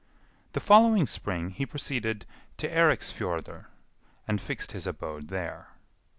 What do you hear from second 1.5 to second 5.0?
he proceeded to Eiriksfjordr, and fixed his